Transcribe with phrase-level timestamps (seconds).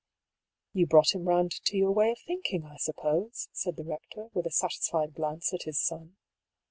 [0.73, 4.47] "You brought him round to your way of thinking, I suppose," said the rector, with
[4.47, 6.15] a satisfied glance at his son.